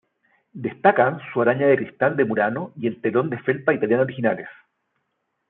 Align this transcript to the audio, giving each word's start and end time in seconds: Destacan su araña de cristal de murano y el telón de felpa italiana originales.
Destacan 0.53 1.19
su 1.31 1.43
araña 1.43 1.67
de 1.67 1.75
cristal 1.77 2.15
de 2.17 2.25
murano 2.25 2.71
y 2.75 2.87
el 2.87 2.99
telón 3.01 3.29
de 3.29 3.37
felpa 3.37 3.71
italiana 3.71 4.01
originales. 4.01 4.47